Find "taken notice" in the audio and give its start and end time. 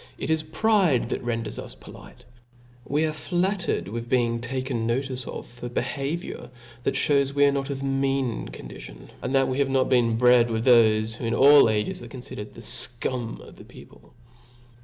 4.39-5.27